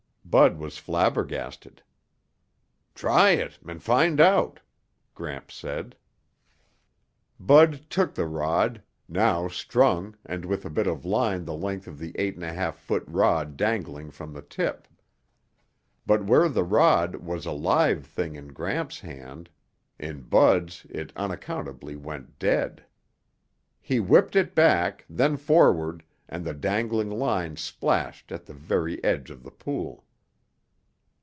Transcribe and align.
Bud 0.23 0.57
was 0.59 0.77
flabbergasted. 0.77 1.81
"Try 2.95 3.31
it 3.31 3.59
and 3.67 3.83
find 3.83 4.17
out," 4.21 4.61
Gramps 5.13 5.55
said. 5.55 5.97
Bud 7.37 7.81
took 7.89 8.13
the 8.15 8.25
rod, 8.27 8.81
now 9.09 9.49
strung 9.49 10.15
and 10.25 10.45
with 10.45 10.63
a 10.63 10.69
bit 10.69 10.87
of 10.87 11.03
line 11.03 11.43
the 11.43 11.53
length 11.53 11.85
of 11.85 11.99
the 11.99 12.13
eight 12.15 12.35
and 12.35 12.45
a 12.45 12.53
half 12.53 12.77
foot 12.77 13.03
rod 13.07 13.57
dangling 13.57 14.09
from 14.09 14.31
the 14.31 14.41
tip. 14.41 14.87
But 16.05 16.23
where 16.23 16.47
the 16.47 16.63
rod 16.63 17.15
was 17.17 17.45
a 17.45 17.51
live 17.51 18.05
thing 18.05 18.37
in 18.37 18.53
Gramps' 18.53 19.01
hands, 19.01 19.49
in 19.99 20.21
Bud's 20.21 20.85
it 20.89 21.11
unaccountably 21.17 21.97
went 21.97 22.39
dead. 22.39 22.85
He 23.81 23.99
whipped 23.99 24.37
it 24.37 24.55
back, 24.55 25.03
then 25.09 25.35
forward, 25.35 26.05
and 26.29 26.45
the 26.45 26.53
dangling 26.53 27.09
line 27.09 27.57
splashed 27.57 28.31
at 28.31 28.45
the 28.45 28.53
very 28.53 29.03
edge 29.03 29.29
of 29.29 29.43
the 29.43 29.51
pool. 29.51 30.05